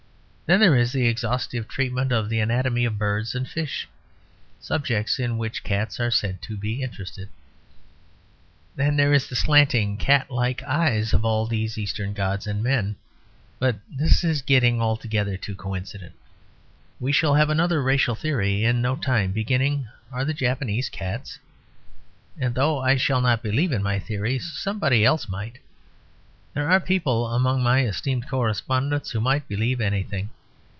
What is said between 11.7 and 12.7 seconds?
Eastern gods and